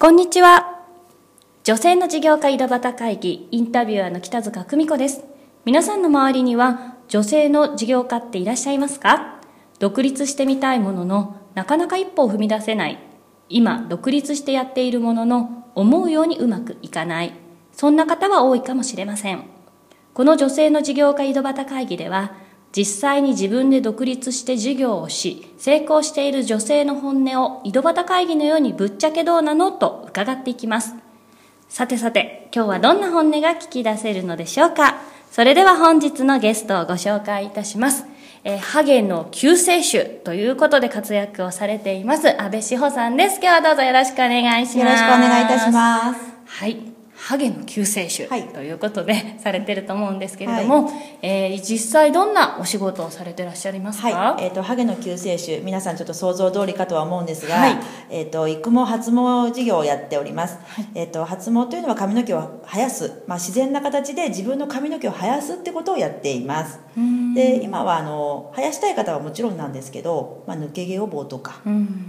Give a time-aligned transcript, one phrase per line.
[0.00, 0.84] こんにちは。
[1.64, 5.24] 女性の事業家井戸端会議インタビュアーの北塚久美子です。
[5.64, 9.40] 皆さんの周りには女性の事業家っていらっしゃいますか？
[9.80, 13.00] 独立してみたいもののなかなか一歩を踏み出せない。
[13.48, 17.32] 今独立してやっているものの思うようにうまくいかない。
[17.72, 19.42] そんな方は多いかもしれません。
[20.14, 22.34] この女性の事業家井戸端会議では
[22.76, 30.94] 実際に自分で独立して事業をし成功している女性の本音を井戸端会議のようにぶっちゃけどうなのと伺っていきます。
[31.68, 34.96] さてさて今日はどんな本音が聞き出せるのでしょうか？
[35.30, 38.04] それでは本日のゲストをご紹介いたします。
[38.44, 43.40] えー、ハゲの救世主ということで活躍をされています安倍志保さんです。
[43.42, 44.78] 今日はどうぞよろしくお願いします。
[44.78, 46.20] よろしくお願いいたします。
[46.46, 46.87] はい
[47.18, 60.58] ハゲの救世主ということで、はい、されてると思うんですけれども、はい、えー、実際どんなお仕事をされてらっしゃいますか、はい、えーと、ハゲの救世主皆さんちょっと想像通りかとは思うんですが、はい、えーと、育毛発毛事業をやっております、
[60.94, 66.78] えーと、発毛というのは髪の毛を生やす、まあ、自然な形で自分の髪の毛を生やすってことをやっています。
[67.34, 71.60] で今はあの生やしたい方はもちろんなんですけど、まあ、抜け毛予防とか、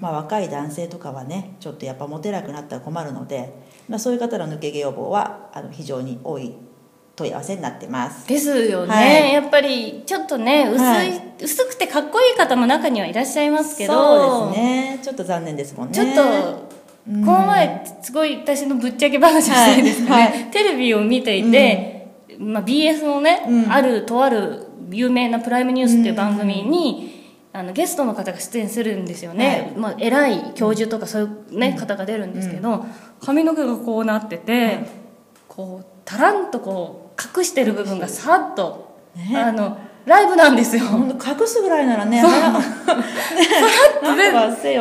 [0.00, 3.52] まあ、若い男性とかはねちょっとやっぱモテなくなったら困るので、
[3.88, 6.54] まあ、そういう方の抜け毛予防はあの非常に多い
[7.14, 8.26] 問い合わせになってます。
[8.28, 15.00] ですよね、はい、やっぱりちょっとね薄い、はい、薄くてかっこいい方も中にはいらっしゃいますけどそうですね。
[15.02, 15.94] ちょっと残念ですもんね。
[15.94, 16.72] ちょっと
[17.04, 27.21] この前すごい私のぶっちゃけ話をしたいんですね、はい、テレビを見ていて、うん、まあ、BS のね、うん、あるとある有名なプライムニュースっていう番組に、
[27.54, 32.86] あのゲストの方が出演するんですよね、はい、まあ、偉い教授とかそういう、ね、方が出るんですけど、
[33.20, 34.86] 髪の毛がこうなってて、
[35.48, 40.84] こうたらんとこう隠してる部分がさっと、ね、あのライブなんですよ。
[40.84, 42.28] 隠すぐらいならね ね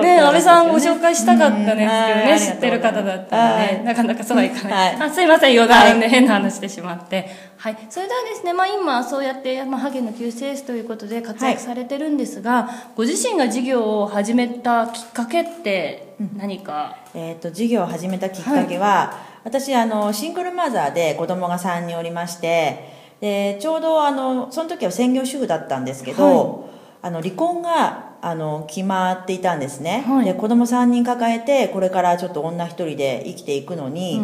[0.02, 0.20] ね。
[0.20, 7.52] 安倍さんご紹介したかったんですけどね、知ってる方だったらね、なかなかそうはいかない、あすいません余談で変な話してしまって。
[7.58, 7.78] はい。
[7.90, 19.14] それではですね、まあ、今そうやって、まあ、ハゲの救世主ということで活躍されてるんですが、ご自身が事業を始めたきっかけって何か、えっ、と事業を始めたきっかけは、
[19.44, 22.91] 私あのシングルマザーで子供が3人おりまして
[23.22, 26.70] でちょうどあのその時は専業主婦だったんですけど、はい、
[27.04, 34.20] あの離婚があの決まっていたんですね、はい、で子供3人抱えてこれからちょっと女一人で生きていくのに、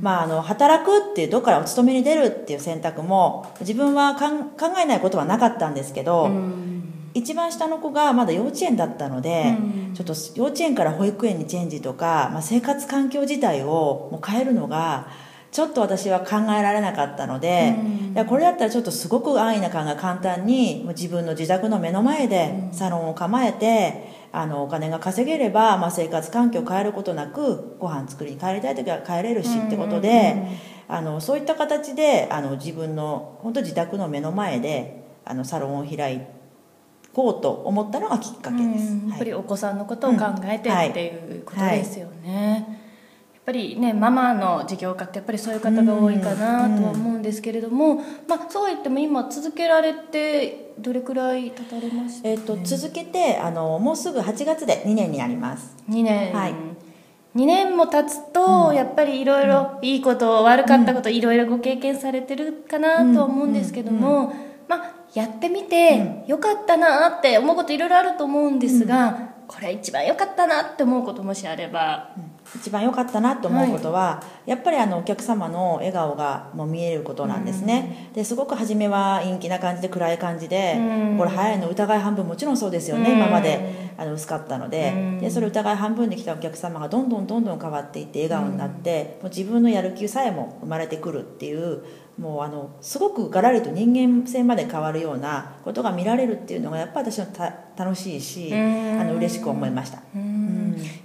[0.00, 4.26] まあ、あの働くっていうどっからお勤めに出るっていう選択も自分は考
[4.78, 6.30] えないことはなかったんですけど、
[7.12, 9.56] 一番下の子がまだ幼稚園だったので、
[9.94, 15.08] ちょっと幼稚園から保育園にチェンジとか、まあ、生活環境自体をもう変えるのが
[15.54, 17.76] ちょっと私は考えられなかったので、
[18.12, 36.20] いやこれだったらちょっとすごく安易な感が簡単に自分の自宅の目の前でサロンを構えて、あのお金が稼げれば、まあ、生活環境を変えることなくご飯作りに帰りたい時は帰れるしってことで、あのそういった形であの自分の本当自宅の目の前であのサロンを開い
[37.12, 42.83] こうと思ったのがきっかけです、やっぱりお子さんのことを考えて、っていうことですよね、はい
[43.44, 47.96] ぱりねママの事業家ってやっぱりそういう方が多いかなとは思うんですけれども、
[48.26, 55.76] まあ、そうは言っても今続けられてどれくらい経たれました、ね、えーと、続けてあのもうすぐ8月で2年になります。
[55.88, 56.32] 2年。
[56.32, 56.54] はい。
[57.36, 64.32] 2年も経つと、やっぱりいろいろいいこと悪かったこといろいろご経験されてるかなとは思うんですけども、
[64.68, 72.14] まあやってみてよかったなって思うこといろいろあると思うんですが、これ一番良かったなって思うこともしあれば、
[72.56, 91.84] 一番良かったなと思うことは、はい、やっぱりあのお客様の笑顔がもう見えることなんですね、うん、ですごく初めは陰気な感じで暗い感じで、うん、これ早いの疑い半分もちろんそうですよね、うん、今まであの薄かったので,、でそれ疑い半分で来たお客様がどんどんどんどん変わっていって笑顔になって、もう自分のやる気さえも生まれてくるっていう
[92.18, 97.26] もうあのすごくがらりと人間性まで変わるようなことが見られるっていうのがやっぱり私は
[97.76, 99.96] 楽しいしあの嬉しく思いました。
[99.96, 100.02] や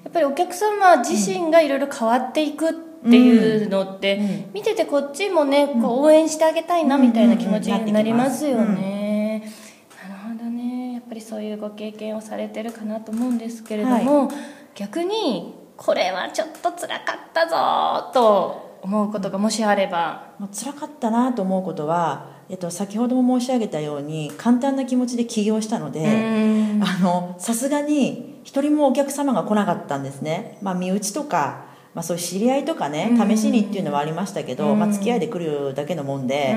[0.10, 9.44] っぱりお客様自身がいろいろ変わっていくっていうのって、見ててこっちもねこう応援してあげたいなみたいな気持ちになりますよね。
[10.04, 10.94] なるほどね。
[10.94, 14.36] やっぱりそういうご経験をされてるかなと思うんですけれども、はい、
[14.76, 20.34] 逆にこれはちょっとつらかったぞと思うことがもしあれば。
[20.52, 26.80] 辛かったなと思うことはえっと、先ほども申し上げたように簡単な気持ちで起業したので
[27.38, 36.56] さすがに一人もお客様が来なかったんですね、まあ、身内とか、まあ、そういう知り合いとかね試しにっていうのはありましたけど、まあ、付き合いで来るだけのもんで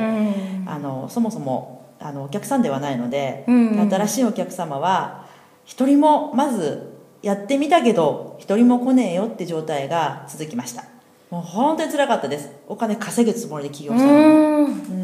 [0.66, 5.26] あのそもそもあのお客さんではないので新しいお客様は
[5.66, 6.90] 一人もまず
[7.20, 10.84] やってみたけど一人も来ねえよって状態が続きました。
[11.30, 12.50] もう本当につらかったです。
[12.66, 14.72] お金稼ぐつもりで起業したのに。
[14.74, 15.01] うん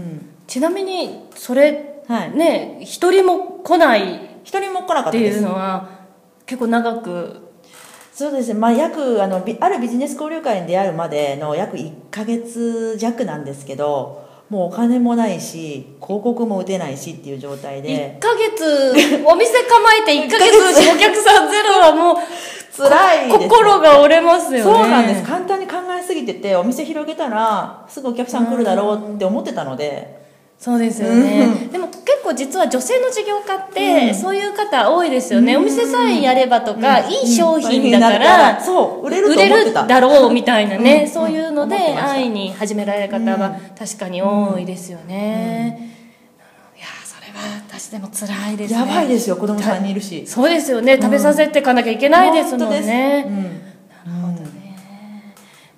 [0.49, 2.37] ちなみにそれ、はい。
[2.37, 5.91] ね一人も来ない一人も来なかったっていうですのは
[6.47, 7.45] 結構長く。
[8.15, 18.19] そうですね、まあ、約あのビあるビジネス交流会に出会うまでの約1ヶ月弱なんですけどもうお金もないし広告も打てないしっていう状態で。
[18.19, 20.57] 1ヶ月お店構えて1ヶ月
[20.91, 22.17] お客さんゼロはもう
[22.77, 23.49] 辛いですね。
[23.49, 24.63] 心が折れますよね。
[24.63, 25.23] そうなんです。
[25.23, 30.18] 簡単に考えすぎててお店広げたらすぐお客さん来るだろうって思ってたので
[30.59, 34.15] そうですよね、でも結構実は女性の事業家って、うん。
[34.15, 35.63] そういう方多いですよね、うん。
[35.63, 37.13] お店さえやればとか、うん。
[37.13, 41.09] いい商品だから、そう売れるだろうみたいなね、うん。
[41.09, 45.93] そういうので安易に始められる方は確かに多いですよね、
[46.77, 48.81] いやそれは私でも辛いですね。
[48.81, 50.27] やばいですよ子供3人いるし。
[50.27, 50.97] そうですよね。
[51.01, 52.83] 食べさせていかなきゃいけないですもんね、本当で
[53.63, 53.68] す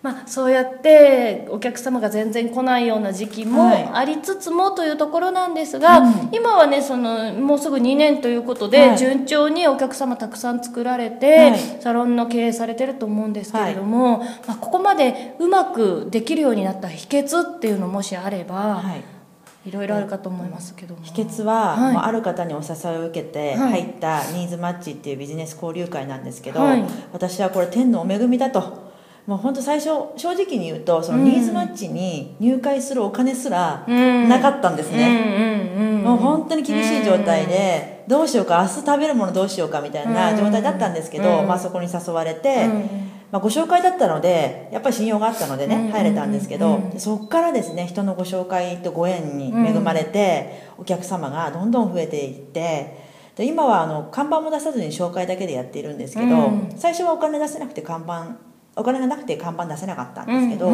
[0.03, 3.91] まあ、そうやってお客様が全然来ないような時期もはい。
[3.93, 6.29] ありつつもというところなんですが、うん。
[6.33, 8.99] 今はねそのもうすぐ2年ということで、はい。
[8.99, 11.59] 順調にお客様たくさん作られて、はい。
[11.81, 19.69] サロンの経営されてると思うんですけれども、まあ、ここまでうまくできるようになった秘訣っていうのもしあれば、はい。
[19.69, 21.03] い、ろいろあるかと思いますけども。
[21.03, 21.95] 秘訣は、はい。
[21.95, 23.83] まあ、ある方にお誘いを受けてはい。
[23.83, 26.85] 入ったニーズマッチっていうビジネス交流会なんですけど、はい。
[27.13, 28.90] 私はこれ天のお恵みだと
[29.27, 34.29] もう本当最初正直に言うとそのニーズマッチに入会するお金すらうん。
[34.29, 41.47] なかったんですね、うんうんうんもう本当に厳しい状態でどうしようか明日食べるものどうしようかみたいな状態だったんですけど、うん。
[41.47, 43.11] まあ、そこに誘われて、うん。
[43.31, 45.91] まあ、ご紹介だったのでやっぱり信用があったのでね、うん。
[45.91, 52.97] 入れたんですけど、そこからですね人のご紹介とご縁に恵まれて、お客様がどんどん増えていって
[53.37, 56.73] で今はあの看板も出さずに紹介だけでやっているんですけど、うん。
[56.77, 58.37] 最初はお金出せなくて看板
[58.77, 60.71] お金がなくて看板出せなかったんですけど、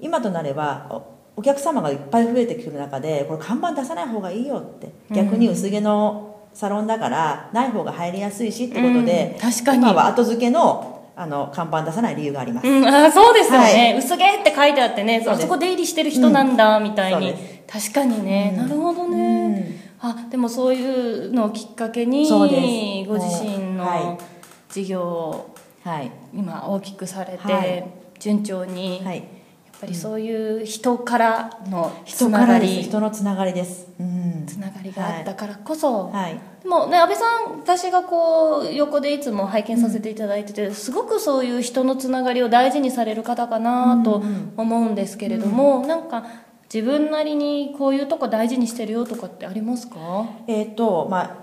[0.00, 9.78] 今となればおお客様がいっぱい増えてくる中でこれ看板出さない方がいいよって逆に薄毛のサロンだからない方が入りやすいしってことで、うん確かに。
[9.78, 17.34] 今は後付けのあの看板出さない理由があります、うん、あそうですよね、は薄毛って書いてあってねあそこ出入りしてる人なんだ、みたいに。
[17.70, 18.62] 確かにね、うん。
[18.62, 24.18] なるほどね、あでもそういうのをきっかけにご自身はの
[24.70, 25.59] 事業をはい
[26.34, 27.84] 今大きくされて、はい。
[28.18, 29.16] 順調に、はい。
[29.16, 29.26] やっ
[29.80, 32.70] ぱりそういう人からのつ人からです。
[32.70, 32.82] ながり。
[32.82, 33.88] 人のつながりです。
[33.98, 34.44] うん。
[34.46, 36.38] つながりがあったからこそ、はい。
[36.62, 44.22] でもね安倍さん私がこう横でいつも拝見させていただいてて、すごくそういう人のつながりを大事にされる方かなと
[44.58, 46.26] 思うんですけれども、なんか
[46.72, 49.96] 自分なりにこういうとこ大事にしてるよとかってありますか？
[50.46, 51.36] えっ、とまあ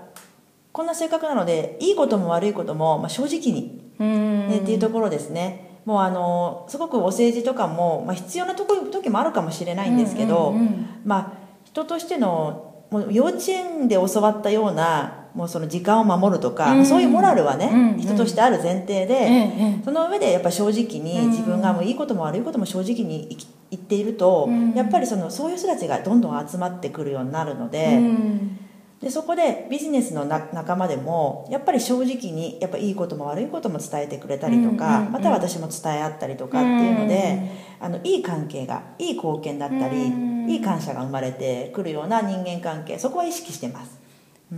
[0.70, 5.80] こんな性格なのでいいことも悪いことも、まあ、正直に、うんねっていうところですね。
[5.84, 10.86] もうあのすごくお政治とかも、まあ、必要なとこ時もあるかもしれないんですけど、うんうんうん。
[11.04, 11.32] まあ
[11.64, 16.86] 人としてのもう幼稚園で教わったようなもうその時間を守るとか、うん。
[16.86, 17.98] そういうモラルはね、うんうん。
[17.98, 21.30] 人としてある前提で、ええその上でやっぱり正直にうん。
[21.30, 23.38] 自分がもういいことも悪いことも正直に
[23.70, 24.72] 言っていると、うん。
[24.74, 28.58] やっぱりそのそういう人たちがどんどん集まってくるようになるので,、うん
[29.00, 37.50] でそこでビジネスのな仲間でもやっぱり正直にやっぱいいことも悪いことも伝えてくれたりとか、また私も伝え合ったりとかっていうので、
[37.80, 40.28] あのいい関係がいい貢献だったり、うん。
[40.48, 43.97] いい感謝が生まれてくるような人間関係そこは意識してます。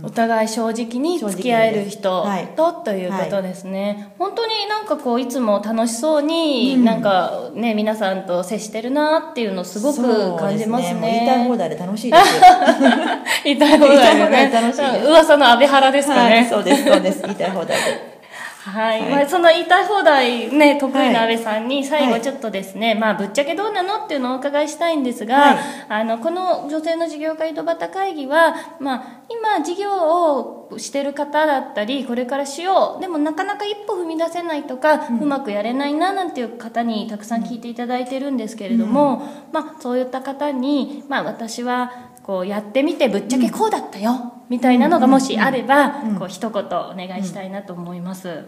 [0.03, 2.47] お互い正直に付き合える人はい。
[2.55, 11.01] とということですね、本当になんかこういつも楽しそうになんかね、皆さんと接してるなっていうのをすごく感じます ね。
[11.01, 12.41] 言いたい放題で楽しいですよ。
[13.43, 17.21] 言いたい放題で楽しい噂の安倍原ですかはい、ねそうですそうです。
[17.23, 18.10] 言いたい放題で。
[18.63, 19.11] はい、はい。
[19.11, 22.19] まあ、その言いたい放題ね得意なは安倍さんに最はい。
[22.19, 25.57] 後ちょっとですね、まあぶっちゃけどうなのっていうのをお伺いしたいんですが、はい。
[25.89, 41.91] あのこの女性の事業家井戸端会議は、まあ、今事業をしてる方だったりこれからしようでもなかなか一歩踏み出せないとか、うまくやれないななんていう方にたくさん聞いていただいてるんですけれども、まあ、そういった方に、まあ、私は
[42.23, 48.43] こうやってみてぶっちゃけこうだったよ、みたいなのがもしあれば、こう一言お願いしたいなと思います。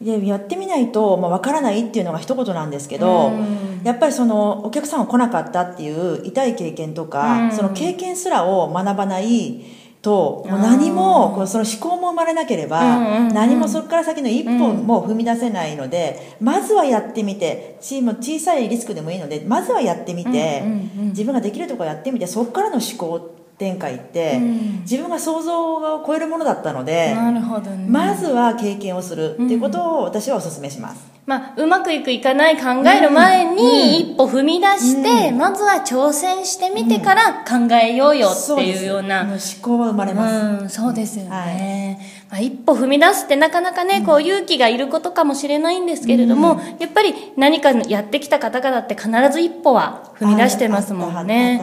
[0.00, 3.80] でやってみないと、まあ、分からないっていうのが一言なんですけど、うん。
[3.82, 7.52] やっぱりそのお客さんが来なかったっていう痛い経験とか、うん。
[7.52, 9.64] その経験すらを学ばない
[10.00, 13.00] ともう何もこうその思考も生まれなければ、
[13.32, 20.62] 何もそこから先の一歩も踏み出せないので、まずはやってみてチーム小さいリスクでもいいのでまずはやってみて、
[21.10, 24.80] 自分ができるところやってみてそこからの思考って展開って、うん。
[24.80, 27.86] 自分が想像を超えるものだったので、なるほどね。
[27.88, 33.56] まずは経験をするっていうことを私はお勧めします、まあ、うまくいくいかない考える前うん。
[33.56, 39.60] に一歩踏み出して、まずは挑戦してみてから考えようよっていうような、そです。
[39.62, 42.00] もう思考は生まれます、うん、そうですよね、
[42.32, 51.62] まあ、一歩踏み出すってなかなかね、こう勇気がいることかもしれないんですけれども、やっぱり何かやってきた方々って必ず一歩は踏み出してますもんね。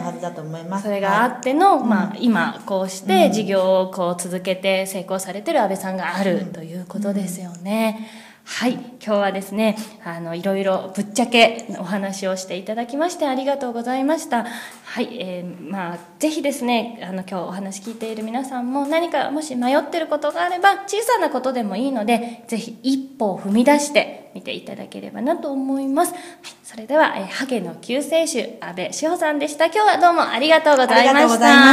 [0.80, 3.32] それがあっての、まあ、今こうしてうん。
[3.32, 8.08] 事業をこう続けて成功されてる安倍さんがあるということですよね。
[8.44, 14.44] はい今日はですねあのいろいろぶっちゃけお話をしていただきましてありがとうございました。
[14.84, 26.22] はい、えーまあぜひですねあの今日お話聞いている皆さんも何かもし迷っていることがあれば小さなことでもいいのでぜひ一歩を踏み出してみていただければなと思います、はい、
[26.64, 29.66] それでは、えーハゲの救世主安倍志保さんでした。
[29.66, 31.00] 今日はどうもありがとうございました。
[31.00, 31.64] ありがとうございま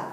[0.00, 0.11] した。